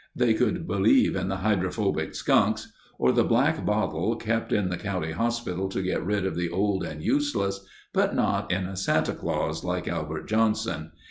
[0.15, 5.11] They could believe in the hydrophobic skunks or the Black Bottle kept in the county
[5.11, 9.63] hospital to get rid of the old and useless, but not in a Santa Claus
[9.63, 10.91] like Albert Johnson.